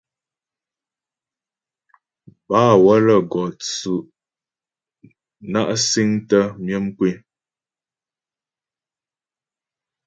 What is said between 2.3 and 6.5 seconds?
Bâ wə́lə́ gɔ tsʉ' na' siŋtə